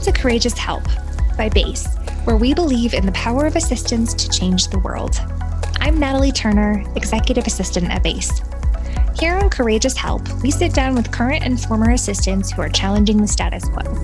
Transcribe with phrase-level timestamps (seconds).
[0.00, 0.84] Welcome to Courageous Help
[1.36, 1.86] by BASE,
[2.24, 5.20] where we believe in the power of assistance to change the world.
[5.78, 8.40] I'm Natalie Turner, Executive Assistant at BASE.
[9.18, 13.20] Here on Courageous Help, we sit down with current and former assistants who are challenging
[13.20, 13.94] the status quo,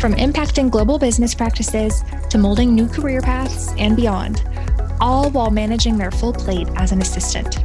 [0.00, 4.42] from impacting global business practices to molding new career paths and beyond,
[5.00, 7.58] all while managing their full plate as an assistant.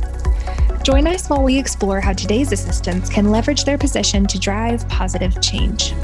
[0.84, 5.42] Join us while we explore how today's assistants can leverage their position to drive positive
[5.42, 5.96] change.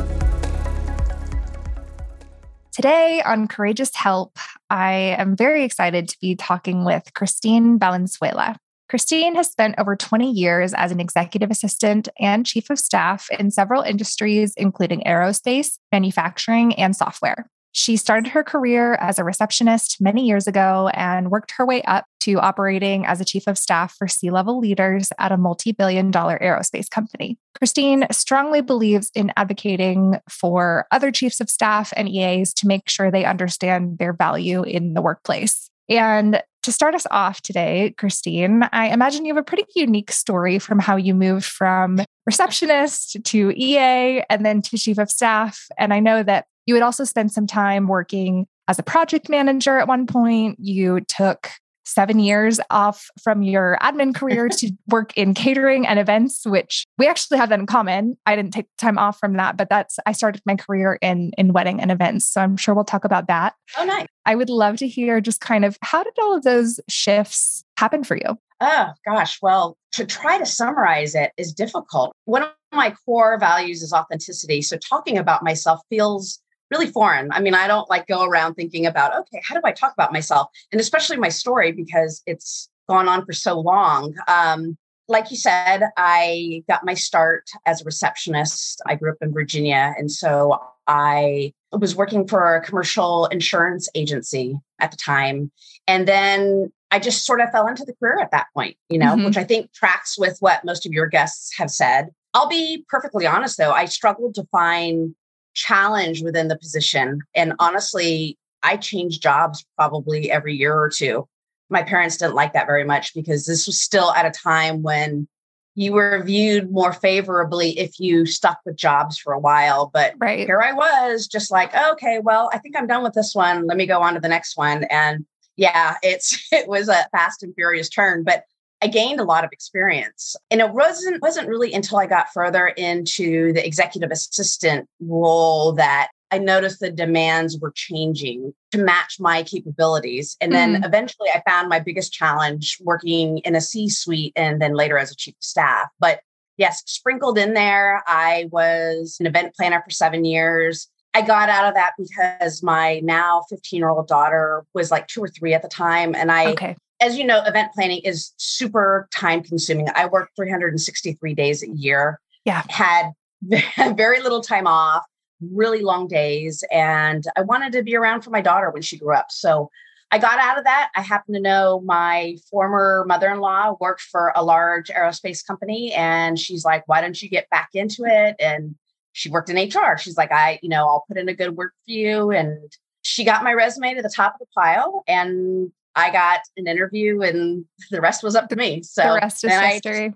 [2.80, 8.56] Today on Courageous Help, I am very excited to be talking with Kristine Valenzuela.
[8.90, 13.52] Kristine has spent over 20 years as an executive assistant and chief of staff in
[13.52, 17.50] several industries, including aerospace, manufacturing, and software.
[17.72, 22.06] She started her career as a receptionist many years ago and worked her way up
[22.22, 26.12] to operating as a chief of staff for C level leaders at a multi billion
[26.12, 27.38] dollar aerospace company.
[27.62, 33.12] Kristine strongly believes in advocating for other chiefs of staff and EAs to make sure
[33.12, 35.70] they understand their value in the workplace.
[35.90, 40.60] And to start us off today, Kristine, I imagine you have a pretty unique story
[40.60, 45.68] from how you moved from receptionist to EA and then to chief of staff.
[45.78, 49.80] And I know that you had also spent some time working as a project manager
[49.80, 50.60] at one point.
[50.60, 51.50] You took
[51.84, 57.08] seven years off from your admin career to work in catering and events, which we
[57.08, 58.16] actually have that in common.
[58.28, 61.54] I didn't take time off from that, but that's I started my career in in
[61.54, 62.28] wedding and events.
[62.28, 63.56] So I'm sure we'll talk about that.
[63.76, 64.06] Oh, nice.
[64.28, 68.04] I would love to hear just kind of how did all of those shifts happen
[68.04, 68.38] for you?
[68.62, 72.14] Oh gosh, well, to try to summarize it is difficult.
[72.26, 74.62] One of my core values is authenticity.
[74.62, 76.40] So talking about myself feels
[76.72, 77.32] really foreign.
[77.32, 80.14] I mean, I don't like go around thinking about, okay, how do I talk about
[80.14, 80.50] myself?
[80.72, 84.16] And especially my story because it's gone on for so long.
[84.28, 88.82] Um, like you said, I got my start as a receptionist.
[88.86, 89.94] I grew up in Virginia.
[89.98, 95.52] And so I was working for a commercial insurance agency at the time.
[95.88, 99.16] And then I just sort of fell into the career at that point, you know,
[99.16, 99.26] mm-hmm.
[99.26, 102.10] which I think tracks with what most of your guests have said.
[102.34, 105.16] I'll be perfectly honest though, I struggled to find
[105.60, 107.20] challenge within the position.
[107.36, 111.28] And honestly, I changed jobs probably every year or two.
[111.70, 115.28] My parents didn't like that very much because this was still at a time when
[115.76, 119.92] you were viewed more favorably if you stuck with jobs for a while.
[119.94, 120.48] But right.
[120.48, 123.68] here I was, just like, okay, well, I think I'm done with this one.
[123.68, 124.86] Let me go on to the next one.
[124.86, 125.26] And
[125.58, 128.24] yeah, it's it was a fast and furious turn.
[128.24, 128.44] But
[128.82, 130.36] I gained a lot of experience.
[130.50, 136.10] And it wasn't wasn't really until I got further into the executive assistant role that
[136.32, 140.38] I noticed the demands were changing to match my capabilities.
[140.40, 140.86] And then mm.
[140.86, 145.12] eventually I found my biggest challenge working in a C suite and then later as
[145.12, 145.88] a chief of staff.
[146.00, 146.20] But
[146.58, 150.88] yes, sprinkled in there, I was an event planner for seven years.
[151.16, 155.24] I got out of that because my now 15 year old daughter was like two
[155.24, 156.14] or three at the time.
[156.14, 159.88] And I okay as you know, event planning is super time consuming.
[159.96, 162.20] I worked 363 days a year.
[162.46, 162.64] Yeah.
[162.70, 163.12] Had
[163.96, 165.06] very little time off,
[165.42, 166.64] really long days.
[166.72, 169.28] And I wanted to be around for my daughter when she grew up.
[169.30, 169.70] So
[170.12, 170.90] I got out of that.
[170.96, 175.94] I happen to know my former mother in law worked for a large aerospace company.
[175.94, 178.36] And she's like, why don't you get back into it?
[178.40, 178.76] And
[179.14, 179.98] she worked in HR.
[179.98, 182.32] She's like, I, you know, I'll put in a good word for you.
[182.32, 182.72] And
[183.04, 185.04] she got my resume to the top of the pile.
[185.08, 188.84] And I got an interview and the rest was up to me.
[188.84, 190.14] So the rest is history.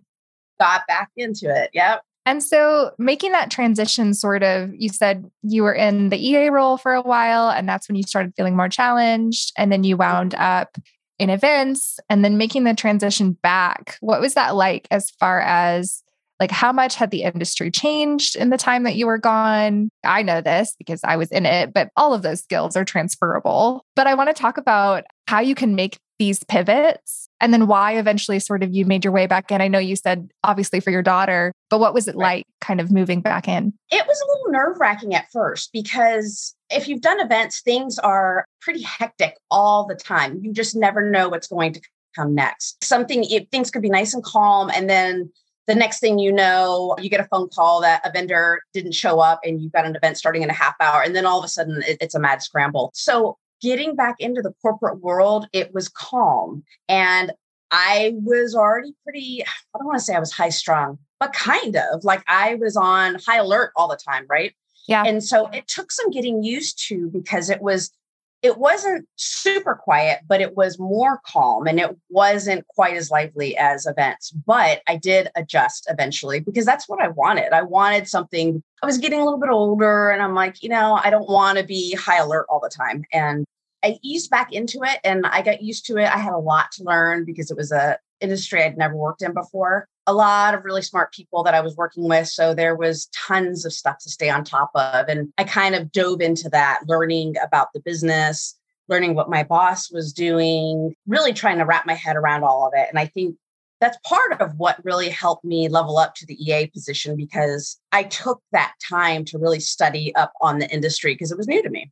[0.60, 1.70] got back into it.
[1.74, 2.04] Yep.
[2.26, 6.78] And so making that transition sort of, you said you were in the EA role
[6.78, 9.52] for a while, and that's when you started feeling more challenged.
[9.58, 10.42] And then you wound mm-hmm.
[10.42, 10.78] up
[11.20, 13.98] in events and then making the transition back.
[14.00, 16.02] What was that like as far as
[16.40, 19.90] like how much had the industry changed in the time that you were gone?
[20.04, 23.86] I know this because I was in it, but all of those skills are transferable.
[23.96, 27.98] But I want to talk about how you can make these pivots and then why
[27.98, 29.62] eventually sort of you made your way back in.
[29.62, 32.92] I know you said obviously for your daughter, but what was it like kind of
[32.92, 33.74] moving back in?
[33.92, 38.46] It was a little nerve wracking at first because if you've done events, things are
[38.62, 40.40] pretty hectic all the time.
[40.42, 41.82] You just never know what's going to
[42.16, 42.84] come next.
[42.84, 44.70] Something, it, things could be nice and calm.
[44.74, 45.32] And then
[45.68, 49.20] the next thing you know, you get a phone call that a vendor didn't show
[49.20, 51.02] up and you've got an event starting in a half hour.
[51.02, 52.92] And then all of a sudden it, it's a mad scramble.
[52.94, 56.64] So getting back into the corporate world, it was calm.
[56.90, 57.32] And
[57.72, 61.76] I was already pretty, I don't want to say I was high strung, but kind
[61.76, 64.54] of like I was on high alert all the time, right?
[64.88, 65.04] Yeah.
[65.04, 67.90] And so it took some getting used to because it was
[68.44, 73.56] it wasn't super quiet, but it was more calm and it wasn't quite as lively
[73.56, 74.32] as events.
[74.32, 77.54] But I did adjust eventually because that's what I wanted.
[77.54, 81.00] I wanted something, I was getting a little bit older and I'm like, you know,
[81.02, 83.06] I don't want to be high alert all the time.
[83.14, 83.46] And
[83.84, 86.06] I eased back into it and I got used to it.
[86.06, 89.34] I had a lot to learn because it was a industry I'd never worked in
[89.34, 89.88] before.
[90.08, 92.28] A lot of really smart people that I was working with.
[92.28, 95.08] So there was tons of stuff to stay on top of.
[95.10, 98.58] And I kind of dove into that, learning about the business,
[98.88, 102.74] learning what my boss was doing, really trying to wrap my head around all of
[102.76, 102.88] it.
[102.90, 103.36] And I think
[103.82, 108.04] that's part of what really helped me level up to the EA position because I
[108.04, 111.70] took that time to really study up on the industry because it was new to
[111.70, 111.92] me.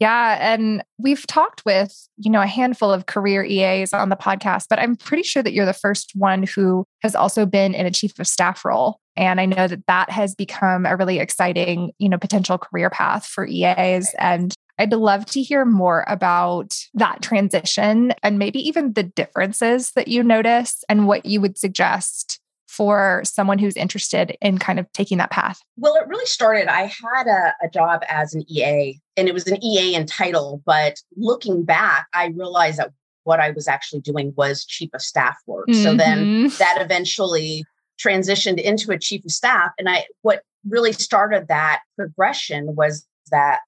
[0.00, 0.38] Yeah.
[0.40, 4.78] And we've talked with, you know, a handful of career EAs on the podcast, but
[4.78, 8.18] I'm pretty sure that you're the first one who has also been in a chief
[8.18, 8.98] of staff role.
[9.14, 13.26] And I know that that has become a really exciting, you know, potential career path
[13.26, 14.14] for EAs.
[14.18, 20.08] And I'd love to hear more about that transition and maybe even the differences that
[20.08, 22.39] you notice and what you would suggest
[22.80, 25.60] for someone who's interested in kind of taking that path?
[25.76, 26.66] Well, it really started.
[26.66, 30.62] I had a, a, job as an EA, and it was an EA in title.
[30.64, 32.92] But looking back, I realized that
[33.24, 35.66] what I was actually doing was chief of staff work.
[35.68, 35.82] Mm-hmm.
[35.82, 36.56] So then mm-hmm.
[36.58, 37.66] that eventually
[38.02, 39.72] transitioned into a chief of staff.
[39.78, 43.58] And I, what really started that progression was that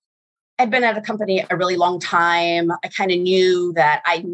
[0.59, 2.71] I'd been at a company a really long time.
[2.83, 4.25] I kind of knew that I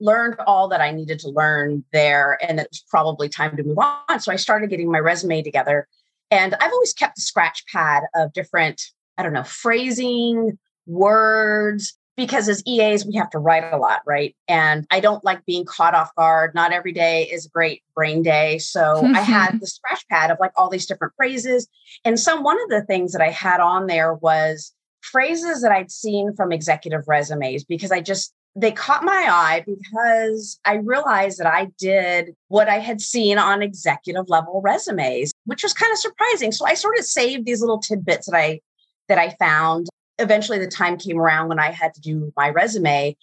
[0.00, 3.78] learned all that I needed to learn there, and it was probably time to move
[3.78, 4.20] on.
[4.20, 5.88] So I started getting my resume together.
[6.30, 8.82] And I've always kept a scratch pad of different,
[9.16, 14.34] I don't know, phrasing, words, because as EAs, we have to write a lot, right?
[14.48, 16.52] And I don't like being caught off guard.
[16.52, 18.58] Not every day is a great brain day.
[18.58, 21.68] So I had the scratch pad of like all these different phrases.
[22.04, 25.92] And some one of the things that I had on there was phrases that I'd
[25.92, 31.46] seen from executive resumes because I just they caught my eye because I realized that
[31.46, 36.50] I did what I had seen on executive level resumes, which was kind of surprising.
[36.50, 38.60] So I sort of saved these little tidbits that I
[39.08, 39.86] that I found.
[40.18, 43.16] Eventually the time came around when I had to do my resume.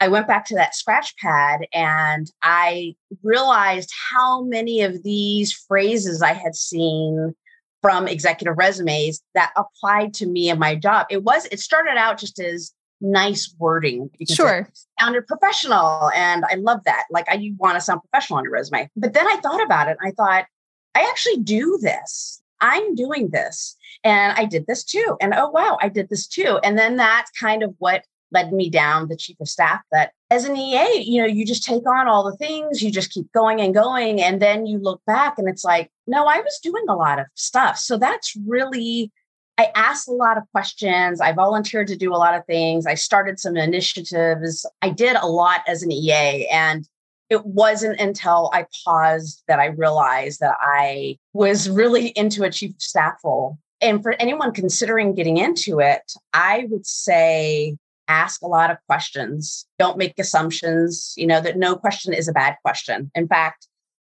[0.00, 6.22] I went back to that scratch pad and I realized how many of these phrases
[6.22, 7.34] I had seen
[7.82, 11.08] from executive resumes that applied to me and my job.
[11.10, 14.68] It was it started out just as nice wording sure.
[14.68, 16.10] it sounded professional.
[16.14, 17.04] And I love that.
[17.10, 18.90] Like I you want to sound professional on your resume.
[18.96, 19.96] But then I thought about it.
[20.02, 20.46] I thought,
[20.94, 22.42] I actually do this.
[22.60, 23.76] I'm doing this.
[24.04, 25.16] And I did this too.
[25.20, 26.58] And oh wow, I did this too.
[26.62, 30.44] And then that's kind of what led me down the chief of staff that as
[30.44, 33.60] an EA, you know, you just take on all the things, you just keep going
[33.60, 34.20] and going.
[34.20, 37.26] And then you look back and it's like, no, I was doing a lot of
[37.34, 37.78] stuff.
[37.78, 39.10] So that's really
[39.58, 41.20] I asked a lot of questions.
[41.20, 42.86] I volunteered to do a lot of things.
[42.86, 44.64] I started some initiatives.
[44.82, 46.46] I did a lot as an EA.
[46.46, 46.88] And
[47.28, 52.72] it wasn't until I paused that I realized that I was really into a chief
[52.78, 53.58] staff role.
[53.80, 57.76] And for anyone considering getting into it, I would say
[58.06, 59.66] ask a lot of questions.
[59.78, 63.10] Don't make assumptions, you know, that no question is a bad question.
[63.14, 63.66] In fact,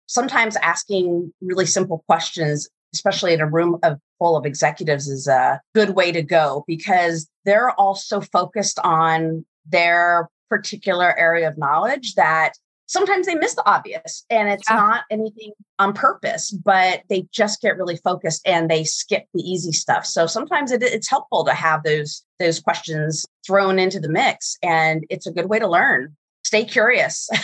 [0.06, 5.60] sometimes asking really simple questions especially in a room of full of executives is a
[5.74, 12.54] good way to go because they're also focused on their particular area of knowledge that
[12.88, 14.76] sometimes they miss the obvious and it's yeah.
[14.76, 19.72] not anything on purpose but they just get really focused and they skip the easy
[19.72, 24.58] stuff so sometimes it, it's helpful to have those those questions thrown into the mix
[24.62, 26.14] and it's a good way to learn
[26.44, 27.30] stay curious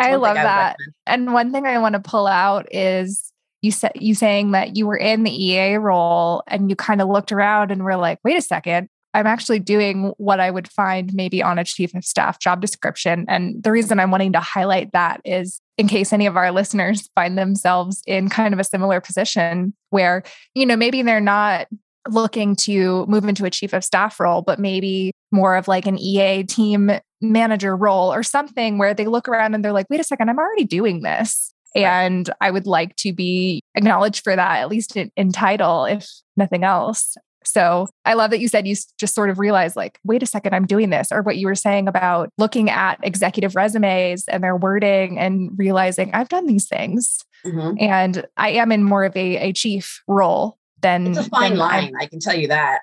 [0.00, 0.76] I love that.
[1.06, 4.86] And one thing I want to pull out is you said you saying that you
[4.86, 8.36] were in the EA role and you kind of looked around and were like, wait
[8.36, 12.38] a second, I'm actually doing what I would find maybe on a chief of staff
[12.38, 13.24] job description.
[13.28, 17.08] And the reason I'm wanting to highlight that is in case any of our listeners
[17.14, 20.22] find themselves in kind of a similar position where,
[20.54, 21.66] you know, maybe they're not
[22.08, 25.98] looking to move into a chief of staff role, but maybe more of like an
[25.98, 30.04] EA team manager role or something where they look around and they're like, wait a
[30.04, 31.52] second, I'm already doing this.
[31.74, 36.08] And I would like to be acknowledged for that, at least in, in title, if
[36.36, 37.16] nothing else.
[37.44, 40.54] So I love that you said you just sort of realized, like, wait a second,
[40.54, 41.10] I'm doing this.
[41.10, 46.10] Or what you were saying about looking at executive resumes and their wording and realizing
[46.12, 47.24] I've done these things.
[47.46, 47.76] Mm-hmm.
[47.80, 51.06] And I am in more of a, a chief role than.
[51.06, 52.80] It's a fine line, I, I can tell you that.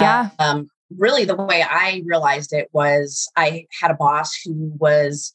[0.00, 0.30] Yeah.
[0.38, 5.32] Uh, um, really, the way I realized it was I had a boss who was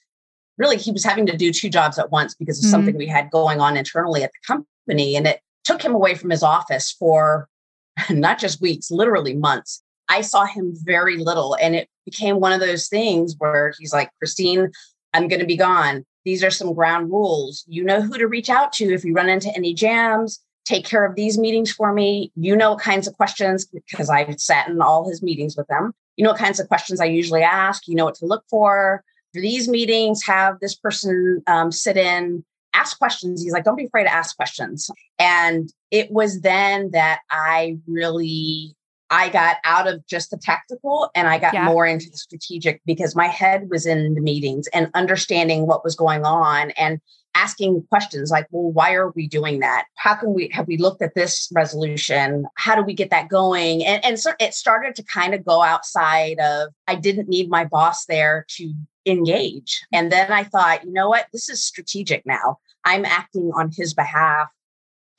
[0.60, 2.72] really he was having to do two jobs at once because of mm-hmm.
[2.72, 6.30] something we had going on internally at the company and it took him away from
[6.30, 7.48] his office for
[8.12, 12.60] not just weeks literally months i saw him very little and it became one of
[12.60, 14.72] those things where he's like, Kristine,
[15.13, 16.06] I'm going to be gone.
[16.25, 17.63] These are some ground rules.
[17.68, 20.39] You know who to reach out to if you run into any jams.
[20.66, 22.32] Take care of these meetings for me.
[22.36, 25.94] You know what kinds of questions because I've sat in all his meetings with them.
[26.16, 27.88] You know what kinds of questions I usually ask.
[27.88, 29.04] You know what to look for.
[29.34, 32.44] For these meetings, have this person um, sit in,
[32.74, 33.44] ask questions.
[33.44, 34.90] He's like, don't be afraid to ask questions.
[35.18, 38.76] And it was then that I really
[39.10, 41.66] I got out of just the tactical and I got yeah.
[41.66, 45.96] more into the strategic because my head was in the meetings and understanding what was
[45.96, 47.00] going on and
[47.36, 49.86] asking questions like, well, why are we doing that?
[49.96, 52.46] How can we have we looked at this resolution?
[52.56, 53.84] How do we get that going?
[53.86, 57.66] And, and so it started to kind of go outside of I didn't need my
[57.66, 58.74] boss there to
[59.06, 59.82] engage.
[59.92, 61.28] And then I thought, you know what?
[61.32, 62.58] This is strategic now.
[62.86, 64.50] I'm acting on his behalf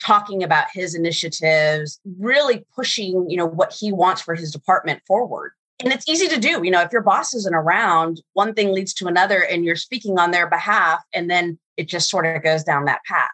[0.01, 5.51] talking about his initiatives, really pushing, you know, what he wants for his department forward.
[5.83, 6.61] And it's easy to do.
[6.63, 10.19] You know, if your boss isn't around, one thing leads to another and you're speaking
[10.19, 13.29] on their behalf and then it just sort of goes down that path.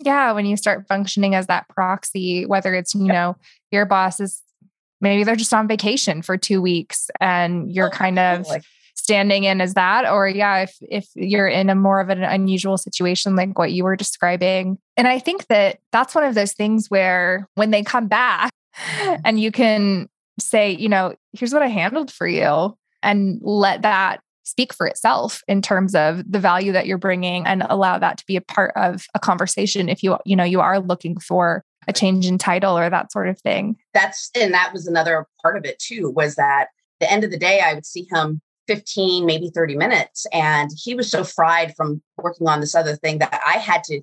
[0.00, 3.36] Yeah, when you start functioning as that proxy, whether it's, you know,
[3.70, 4.42] your boss is
[5.00, 8.64] maybe they're just on vacation for 2 weeks and you're oh, kind of like
[9.02, 10.08] standing in as that?
[10.08, 13.84] Or yeah if if you're in a more of an unusual situation like what you
[13.84, 14.78] were describing.
[14.96, 18.52] And i think that that's one of those things where when they come back
[19.24, 24.20] and you can say you know here's what i handled for you and let that
[24.44, 28.26] speak for itself in terms of the value that you're bringing and allow that to
[28.26, 31.92] be a part of a conversation if you you know you are looking for a
[31.92, 33.76] change in title or that sort of thing.
[33.92, 36.68] That's and that was another part of it too was that
[37.00, 40.26] the end of the day i would see him 15, maybe 30 minutes.
[40.32, 44.02] And he was so fried from working on this other thing that I had to,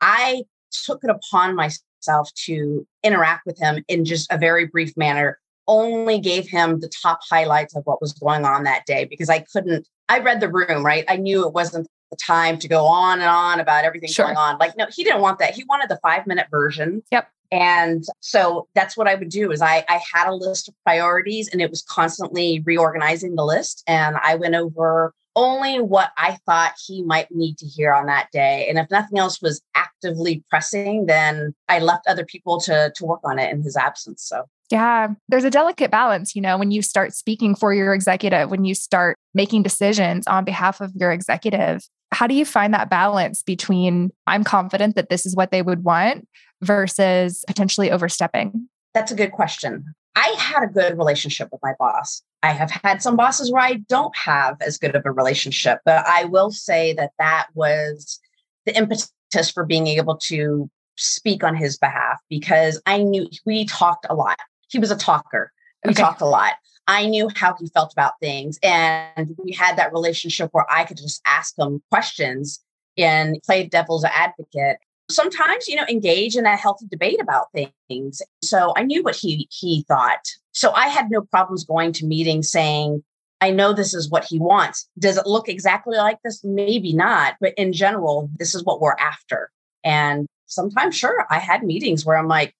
[0.00, 0.44] I
[0.84, 6.20] took it upon myself to interact with him in just a very brief manner, only
[6.20, 9.88] gave him the top highlights of what was going on that day because I couldn't,
[10.08, 11.04] I read the room, right?
[11.08, 14.26] I knew it wasn't the time to go on and on about everything sure.
[14.26, 14.58] going on.
[14.58, 15.54] Like, no, he didn't want that.
[15.54, 17.02] He wanted the five minute version.
[17.10, 17.28] Yep.
[17.50, 21.48] And so that's what I would do is I, I had a list of priorities
[21.48, 23.82] and it was constantly reorganizing the list.
[23.86, 28.28] And I went over only what I thought he might need to hear on that
[28.32, 28.66] day.
[28.68, 33.20] And if nothing else was actively pressing, then I left other people to, to work
[33.22, 34.24] on it in his absence.
[34.24, 38.50] So yeah, there's a delicate balance, you know, when you start speaking for your executive,
[38.50, 41.86] when you start making decisions on behalf of your executive.
[42.12, 45.84] How do you find that balance between I'm confident that this is what they would
[45.84, 46.26] want,
[46.62, 48.68] versus potentially overstepping?
[48.94, 49.84] That's a good question.
[50.14, 52.22] I had a good relationship with my boss.
[52.42, 56.06] I have had some bosses where I don't have as good of a relationship, but
[56.06, 58.18] I will say that that was
[58.64, 59.10] the impetus
[59.52, 64.38] for being able to speak on his behalf because I knew we talked a lot.
[64.68, 65.52] He was a talker.
[65.84, 66.02] We okay.
[66.02, 66.54] talked a lot.
[66.88, 68.58] I knew how he felt about things.
[68.62, 72.62] And we had that relationship where I could just ask him questions
[72.96, 74.78] and play devil's advocate
[75.10, 77.48] sometimes you know engage in a healthy debate about
[77.88, 78.22] things.
[78.42, 80.24] So i knew what he he thought.
[80.52, 83.02] So i had no problems going to meetings saying
[83.40, 84.88] i know this is what he wants.
[84.98, 86.42] Does it look exactly like this?
[86.44, 89.50] Maybe not but in general this is what we're after.
[89.84, 92.54] And sometimes sure i had meetings where i'm like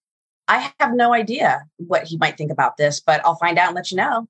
[0.48, 3.76] i have no idea what he might think about this but i'll find out and
[3.76, 4.28] let you know.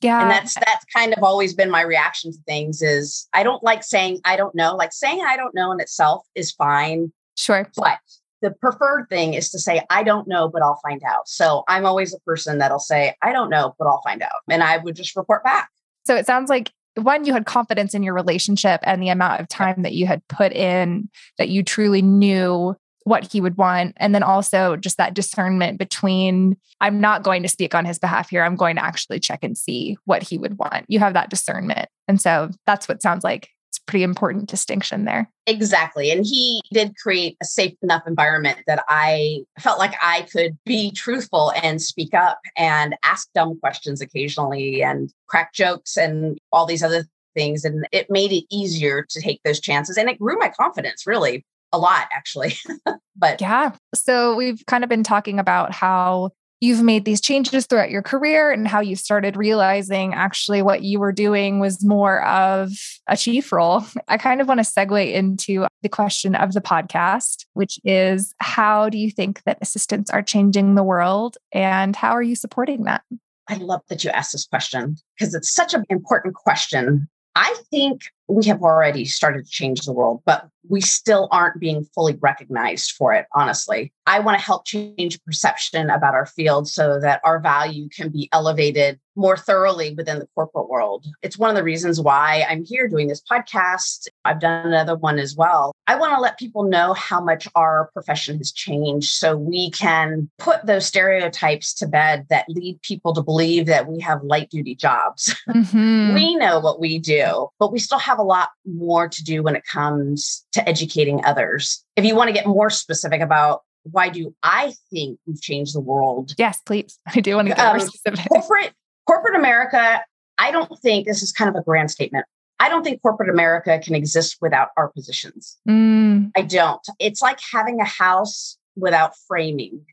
[0.00, 0.20] Yeah.
[0.20, 3.82] and that's that's kind of always been my reaction to things is i don't like
[3.82, 4.74] saying i don't know.
[4.76, 7.68] Like saying i don't know in itself is fine Sure.
[7.76, 7.98] But
[8.42, 11.28] the preferred thing is to say, I don't know, but I'll find out.
[11.28, 14.30] So I'm always a person that'll say, I don't know, but I'll find out.
[14.50, 15.70] And I would just report back.
[16.06, 19.48] So it sounds like one, you had confidence in your relationship and the amount of
[19.48, 23.94] time that you had put in, that you truly knew what he would want.
[23.96, 28.30] And then also just that discernment between, I'm not going to speak on his behalf
[28.30, 28.42] here.
[28.42, 30.86] I'm going to actually check and see what he would want.
[30.88, 31.88] You have that discernment.
[32.08, 33.48] And so that's what sounds like
[33.78, 35.30] pretty important distinction there.
[35.46, 36.10] Exactly.
[36.10, 40.90] And he did create a safe enough environment that I felt like I could be
[40.90, 46.82] truthful and speak up and ask dumb questions occasionally and crack jokes and all these
[46.82, 47.04] other
[47.34, 47.64] things.
[47.64, 49.96] And it made it easier to take those chances.
[49.96, 52.54] And it grew my confidence really a lot, actually.
[53.16, 53.72] but yeah.
[53.94, 56.30] So we've kind of been talking about how
[56.64, 60.98] you've made these changes throughout your career and how you started realizing actually what you
[60.98, 62.72] were doing was more of
[63.06, 63.84] a chief role.
[64.08, 68.88] I kind of want to segue into the question of the podcast, which is how
[68.88, 73.02] do you think that assistants are changing the world and how are you supporting that?
[73.46, 77.08] I love that you asked this question because it's such an important question.
[77.34, 81.84] I think we have already started to change the world, but we still aren't being
[81.94, 83.92] fully recognized for it, honestly.
[84.06, 88.28] I want to help change perception about our field so that our value can be
[88.32, 91.06] elevated more thoroughly within the corporate world.
[91.22, 94.08] It's one of the reasons why I'm here doing this podcast.
[94.24, 95.72] I've done another one as well.
[95.86, 100.28] I want to let people know how much our profession has changed so we can
[100.38, 104.74] put those stereotypes to bed that lead people to believe that we have light duty
[104.74, 105.34] jobs.
[105.54, 106.14] Mm-hmm.
[106.14, 109.56] we know what we do, but we still have a lot more to do when
[109.56, 111.84] it comes to educating others.
[111.96, 115.80] If you want to get more specific about why do I think we've changed the
[115.80, 116.32] world?
[116.38, 116.98] Yes, please.
[117.14, 118.26] I do want to get um, more specific.
[118.28, 118.72] Corporate
[119.06, 120.02] corporate America,
[120.38, 122.26] I don't think this is kind of a grand statement.
[122.60, 125.58] I don't think corporate America can exist without our positions.
[125.68, 126.30] Mm.
[126.36, 126.80] I don't.
[126.98, 129.84] It's like having a house without framing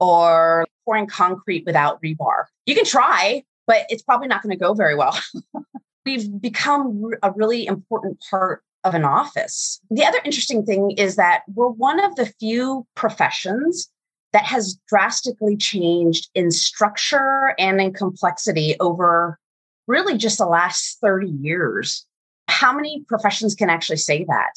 [0.00, 2.44] or pouring concrete without rebar.
[2.66, 5.18] You can try, but it's probably not going to go very well.
[6.04, 9.80] We've become a really important part of an office.
[9.90, 13.90] The other interesting thing is that we're one of the few professions
[14.32, 19.38] that has drastically changed in structure and in complexity over
[19.86, 22.04] really just the last 30 years.
[22.48, 24.52] How many professions can actually say that?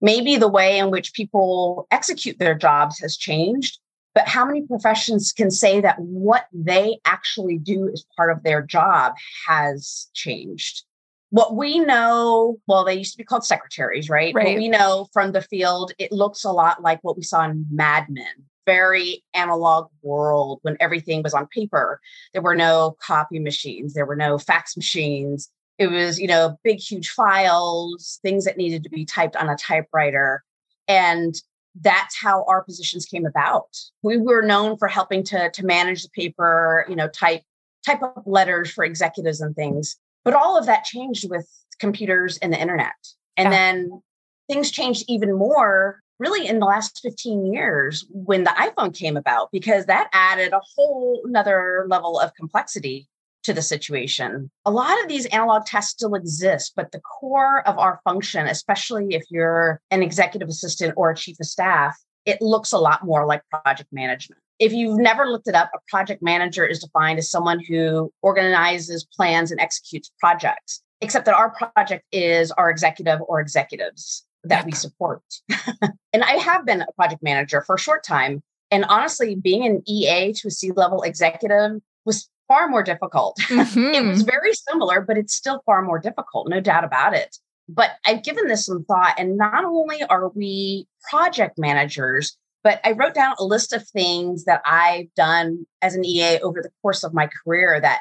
[0.00, 3.80] Maybe the way in which people execute their jobs has changed,
[4.18, 8.60] but how many professions can say that what they actually do as part of their
[8.60, 9.14] job
[9.46, 10.82] has changed?
[11.30, 14.34] What we know, well, they used to be called secretaries, right?
[14.34, 14.44] right.
[14.44, 17.64] What we know from the field, it looks a lot like what we saw in
[17.70, 18.26] Mad Men
[18.66, 22.00] very analog world when everything was on paper.
[22.32, 25.48] There were no copy machines, there were no fax machines.
[25.78, 29.56] It was, you know, big, huge files, things that needed to be typed on a
[29.56, 30.42] typewriter.
[30.88, 31.40] And
[31.80, 33.68] that's how our positions came about.
[34.02, 37.42] We were known for helping to, to manage the paper, you know, type
[37.86, 39.96] type up letters for executives and things.
[40.24, 42.94] But all of that changed with computers and the internet.
[43.36, 43.50] And yeah.
[43.50, 44.02] then
[44.50, 49.50] things changed even more really in the last 15 years when the iPhone came about,
[49.52, 53.08] because that added a whole another level of complexity
[53.48, 54.50] to the situation.
[54.66, 59.06] A lot of these analog tests still exist, but the core of our function, especially
[59.14, 63.24] if you're an executive assistant or a chief of staff, it looks a lot more
[63.24, 64.42] like project management.
[64.58, 69.06] If you've never looked it up, a project manager is defined as someone who organizes,
[69.16, 74.72] plans, and executes projects, except that our project is our executive or executives that we
[74.72, 75.22] support.
[76.12, 78.42] and I have been a project manager for a short time.
[78.70, 83.38] And honestly, being an EA to a C level executive was far more difficult.
[83.48, 83.78] Mm-hmm.
[83.94, 87.36] it was very similar, but it's still far more difficult, no doubt about it.
[87.68, 89.14] But I've given this some thought.
[89.18, 94.44] And not only are we project managers, but I wrote down a list of things
[94.44, 98.00] that I've done as an EA over the course of my career that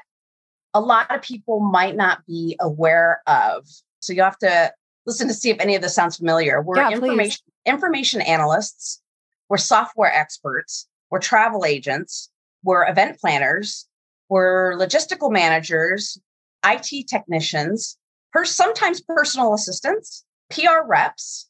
[0.73, 3.65] a lot of people might not be aware of.
[3.99, 4.71] So you have to
[5.05, 6.61] listen to see if any of this sounds familiar.
[6.61, 9.01] We're yeah, information information analysts,
[9.49, 12.29] we're software experts, we're travel agents,
[12.63, 13.86] we're event planners,
[14.29, 16.17] we're logistical managers,
[16.65, 17.97] IT technicians,
[18.31, 21.49] per, sometimes personal assistants, PR reps,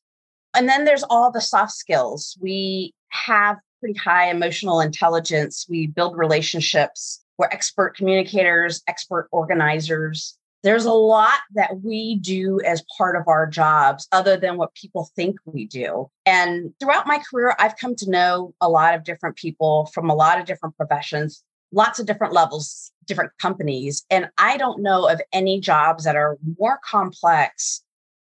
[0.56, 2.38] and then there's all the soft skills.
[2.42, 5.66] We have pretty high emotional intelligence.
[5.70, 7.24] We build relationships.
[7.38, 13.48] We're expert communicators, expert organizers, there's a lot that we do as part of our
[13.48, 16.10] jobs other than what people think we do.
[16.26, 20.16] And throughout my career, I've come to know a lot of different people from a
[20.16, 24.06] lot of different professions, lots of different levels, different companies.
[24.10, 27.84] And I don't know of any jobs that are more complex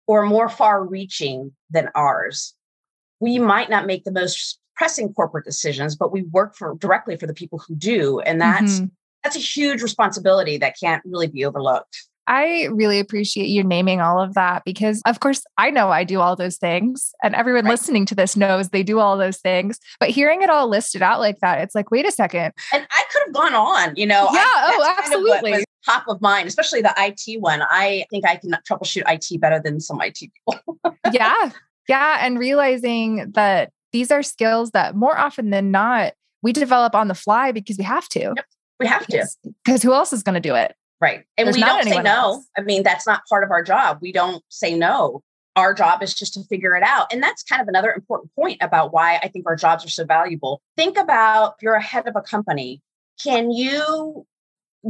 [0.06, 2.54] or more far reaching than ours.
[3.20, 7.26] We might not make the most pressing corporate decisions, but we work for directly for
[7.26, 8.20] the people who do.
[8.20, 8.86] And that's mm-hmm.
[9.22, 12.08] that's a huge responsibility that can't really be overlooked.
[12.30, 16.20] I really appreciate you naming all of that because, of course, I know I do
[16.20, 17.72] all those things, and everyone right.
[17.72, 19.80] listening to this knows they do all those things.
[19.98, 22.52] But hearing it all listed out like that, it's like, wait a second.
[22.72, 24.28] And I could have gone on, you know.
[24.32, 24.44] Yeah.
[24.44, 25.50] I, oh, absolutely.
[25.50, 27.62] Kind of top of mind, especially the IT one.
[27.62, 30.78] I think I can troubleshoot IT better than some IT people.
[31.12, 31.50] yeah.
[31.88, 32.18] Yeah.
[32.20, 36.12] And realizing that these are skills that more often than not,
[36.42, 38.20] we develop on the fly because we have to.
[38.20, 38.44] Yep.
[38.78, 39.52] We have because, to.
[39.64, 40.76] Because who else is going to do it?
[41.00, 41.24] Right.
[41.38, 42.10] And There's we don't say no.
[42.10, 42.48] Else.
[42.58, 43.98] I mean, that's not part of our job.
[44.02, 45.22] We don't say no.
[45.56, 47.12] Our job is just to figure it out.
[47.12, 50.04] And that's kind of another important point about why I think our jobs are so
[50.04, 50.60] valuable.
[50.76, 52.82] Think about you're a head of a company.
[53.22, 54.26] Can you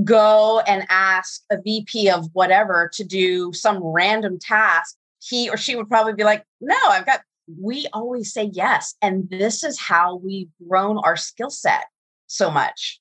[0.04, 4.96] go and ask a VP of whatever to do some random task?
[5.22, 7.20] He or she would probably be like, no, I've got,
[7.60, 8.94] we always say yes.
[9.00, 11.86] And this is how we've grown our skill set
[12.26, 12.99] so much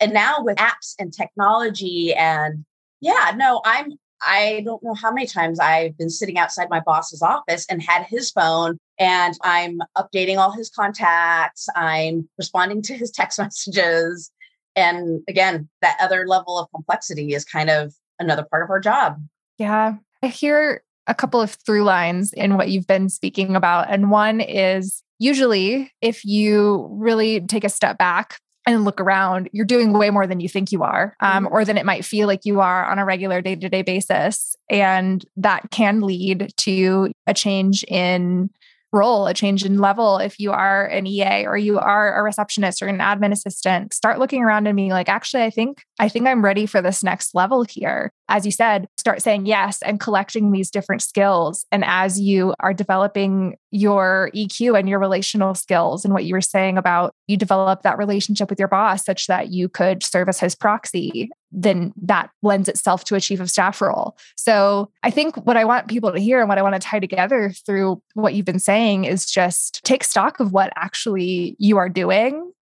[0.00, 2.64] and now with apps and technology and
[3.00, 7.22] yeah no i'm I don't know how many times I've been sitting outside my boss's
[7.22, 11.68] office and had his phone and I'm updating all his contacts.
[11.76, 14.30] I'm responding to his text messages.
[14.74, 19.22] And again, that other level of complexity is kind of another part of our job.
[19.58, 19.94] Yeah.
[20.22, 23.86] I hear a couple of through lines in what you've been speaking about.
[23.88, 28.38] And one is usually if you really take a step back
[28.74, 31.54] and look around, you're doing way more than you think you are, um, mm-hmm.
[31.54, 34.56] or than it might feel like you are on a regular day to day basis.
[34.68, 38.50] And that can lead to a change in
[38.92, 40.18] role, a change in level.
[40.18, 44.18] If you are an EA or you are a receptionist or an admin assistant, start
[44.18, 47.34] looking around and being like, actually, I think I think I'm ready for this next
[47.34, 48.10] level here.
[48.28, 51.64] As you said, start saying yes and collecting these different skills.
[51.72, 56.40] And as you are developing your EQ and your relational skills and what you were
[56.40, 60.40] saying about you develop that relationship with your boss such that you could serve as
[60.40, 64.16] his proxy then that lends itself to a chief of staff role.
[64.36, 67.00] So I think what I want people to hear and what I want to tie
[67.00, 71.88] together through what you've been saying is just take stock of what actually you are
[71.88, 72.52] doing.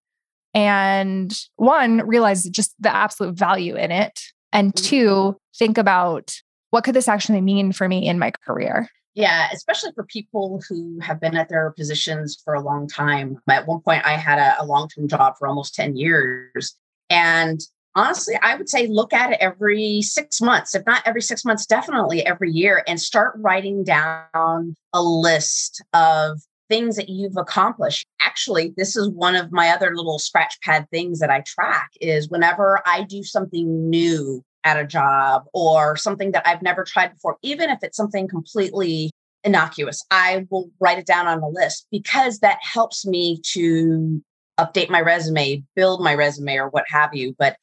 [0.54, 4.20] And one, realize just the absolute value in it.
[4.52, 4.84] And mm-hmm.
[4.84, 6.34] two, think about
[6.70, 8.88] what could this actually mean for me in my career?
[9.14, 13.38] Yeah, especially for people who have been at their positions for a long time.
[13.48, 16.74] At one point, I had a, a long term job for almost 10 years.
[17.08, 17.60] And
[17.96, 21.66] honestly, I would say look at it every six months, if not every six months,
[21.66, 28.06] definitely every year, and start writing down a list of things that you've accomplished.
[28.20, 32.28] Actually, this is one of my other little scratch pad things that I track is
[32.28, 37.38] whenever I do something new at a job or something that I've never tried before,
[37.42, 39.10] even if it's something completely
[39.44, 44.22] innocuous, I will write it down on a list because that helps me to
[44.58, 47.34] update my resume, build my resume, or what have you.
[47.38, 47.56] But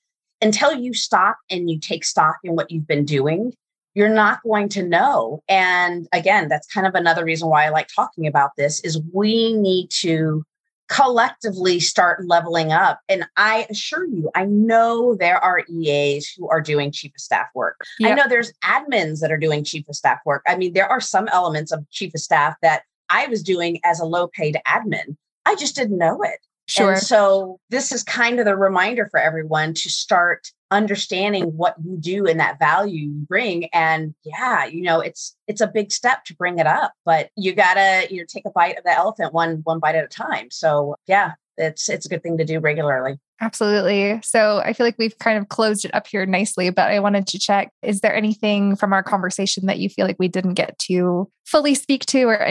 [0.43, 3.53] until you stop and you take stock in what you've been doing,
[3.95, 5.41] you're not going to know.
[5.47, 9.53] And again, that's kind of another reason why I like talking about this is we
[9.53, 10.43] need to
[10.89, 12.99] collectively start leveling up.
[13.07, 17.47] And I assure you, I know there are EAs who are doing chief of staff
[17.55, 17.79] work.
[17.99, 18.11] Yep.
[18.11, 20.43] I know there's admins that are doing chief of staff work.
[20.45, 23.99] I mean, there are some elements of chief of staff that I was doing as
[23.99, 25.15] a low paid admin.
[25.45, 26.39] I just didn't know it.
[26.67, 26.93] Sure.
[26.93, 31.97] And so this is kind of the reminder for everyone to start understanding what you
[31.97, 33.65] do and that value you bring.
[33.73, 37.53] And yeah you know it's it's a big step to bring it up but you
[37.53, 40.49] gotta you know take a bite of the elephant one one bite at a time.
[40.51, 43.19] So yeah it's it's a good thing to do regularly.
[43.41, 44.21] Absolutely.
[44.23, 47.27] So i feel like we've kind of closed it up here nicely but i wanted
[47.27, 50.77] to check is there anything from our conversation that you feel like we didn't get
[50.79, 52.41] to fully speak to or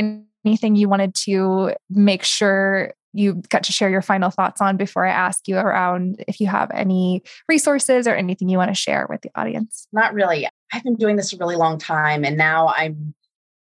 [0.45, 5.07] anything you wanted to make sure you got to share your final thoughts on before
[5.07, 9.07] I ask you around if you have any resources or anything you want to share
[9.09, 9.87] with the audience.
[9.93, 10.49] Not really.
[10.73, 13.15] I've been doing this a really long time and now I'm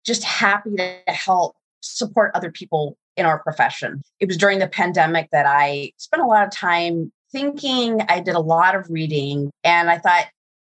[0.06, 4.02] just happy to help support other people in our profession.
[4.20, 8.36] It was during the pandemic that I spent a lot of time thinking, I did
[8.36, 10.28] a lot of reading, and I thought,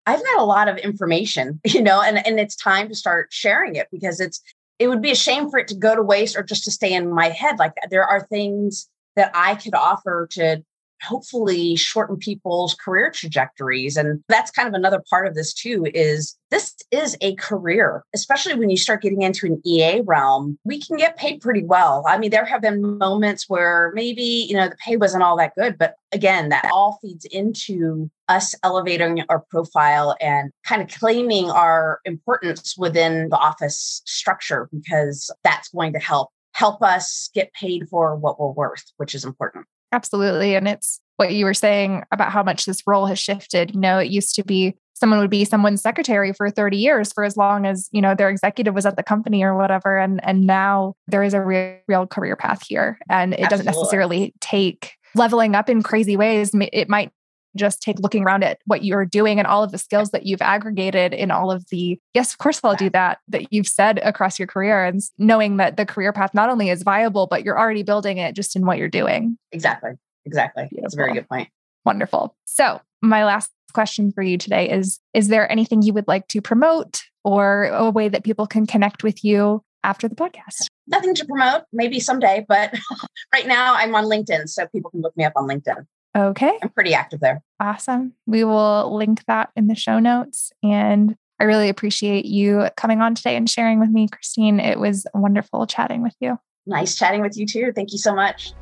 [0.06, 3.76] I've got a lot of information, you know, and, and it's time to start sharing
[3.76, 4.42] it because it's
[4.78, 6.92] it would be a shame for it to go to waste or just to stay
[6.92, 7.58] in my head.
[7.58, 10.62] Like there are things that I could offer to
[11.02, 16.36] hopefully shorten people's career trajectories and that's kind of another part of this too is
[16.50, 20.96] this is a career especially when you start getting into an ea realm we can
[20.96, 22.04] get paid pretty well.
[22.06, 25.54] I mean there have been moments where maybe you know the pay wasn't all that
[25.56, 31.50] good but again that all feeds into us elevating our profile and kind of claiming
[31.50, 37.88] our importance within the office structure because that's going to help help us get paid
[37.88, 40.54] for what we're worth which is important Absolutely.
[40.54, 43.74] And it's what you were saying about how much this role has shifted.
[43.74, 47.24] You know, it used to be someone would be someone's secretary for 30 years for
[47.24, 49.98] as long as, you know, their executive was at the company or whatever.
[49.98, 52.98] And and now there is a real, real career path here.
[53.08, 53.64] And it Absolutely.
[53.64, 56.50] doesn't necessarily take leveling up in crazy ways.
[56.54, 57.12] It might
[57.58, 60.42] just take looking around at what you're doing and all of the skills that you've
[60.42, 64.38] aggregated in all of the yes of course i'll do that that you've said across
[64.38, 67.82] your career and knowing that the career path not only is viable but you're already
[67.82, 69.36] building it just in what you're doing.
[69.52, 69.92] Exactly
[70.28, 70.64] exactly.
[70.64, 70.82] Beautiful.
[70.82, 71.48] that's a very good point.
[71.84, 72.36] Wonderful.
[72.44, 76.40] So my last question for you today is is there anything you would like to
[76.40, 80.68] promote or a way that people can connect with you after the podcast?
[80.86, 82.74] Nothing to promote maybe someday but
[83.34, 85.86] right now i'm on linkedin so people can look me up on linkedin
[86.18, 86.58] Okay.
[86.62, 87.42] I'm pretty active there.
[87.60, 88.14] Awesome.
[88.26, 90.52] We will link that in the show notes.
[90.62, 94.60] And I really appreciate you coming on today and sharing with me, Kristine.
[94.60, 96.38] It was wonderful chatting with you.
[96.66, 97.72] Nice chatting with you too.
[97.72, 98.52] Thank you so much.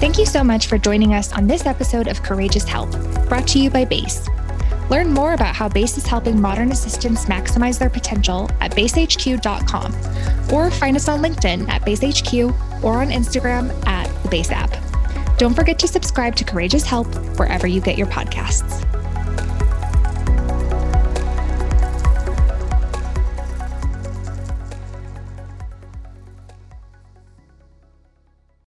[0.00, 2.90] Thank you so much for joining us on this episode of Courageous Help.
[3.28, 4.28] brought to you by BASE.
[4.90, 9.92] Learn more about how BASE is helping modern assistants maximize their potential at basehq.com
[10.52, 14.70] or find us on LinkedIn at basehq or on Instagram at the BASE app.
[15.38, 18.84] Don't forget to subscribe to Courageous Help wherever you get your podcasts.